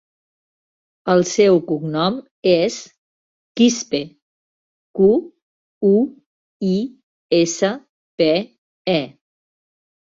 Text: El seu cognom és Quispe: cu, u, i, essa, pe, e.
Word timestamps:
El 1.13 1.19
seu 1.31 1.59
cognom 1.67 2.17
és 2.53 2.79
Quispe: 3.61 4.03
cu, 5.01 5.13
u, 5.93 5.95
i, 6.73 6.75
essa, 7.45 7.75
pe, 8.21 8.35
e. 9.01 9.03